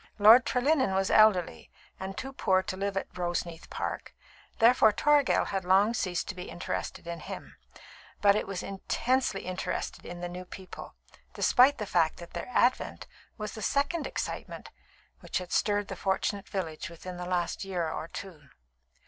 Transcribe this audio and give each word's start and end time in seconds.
Lord 0.17 0.47
Trelinnen 0.47 0.95
was 0.95 1.11
elderly, 1.11 1.69
and 1.99 2.17
too 2.17 2.33
poor 2.33 2.63
to 2.63 2.75
live 2.75 2.97
at 2.97 3.15
Roseneath 3.15 3.69
Park, 3.69 4.15
therefore 4.57 4.91
Toragel 4.91 5.49
had 5.49 5.63
long 5.63 5.93
ceased 5.93 6.27
to 6.29 6.33
be 6.33 6.49
interested 6.49 7.05
in 7.05 7.19
him; 7.19 7.55
but 8.19 8.35
it 8.35 8.47
was 8.47 8.63
intensely 8.63 9.41
interested 9.43 10.03
in 10.03 10.19
the 10.19 10.27
new 10.27 10.43
people, 10.43 10.95
despite 11.35 11.77
the 11.77 11.85
fact 11.85 12.17
that 12.17 12.33
their 12.33 12.47
advent 12.49 13.05
was 13.37 13.51
the 13.53 13.61
second 13.61 14.07
excitement 14.07 14.71
which 15.19 15.37
had 15.37 15.51
stirred 15.51 15.87
the 15.87 15.95
fortunate 15.95 16.49
village 16.49 16.89
within 16.89 17.17
the 17.17 17.25
last 17.27 17.63
year 17.63 17.87
or 17.87 18.07
two. 18.07 18.49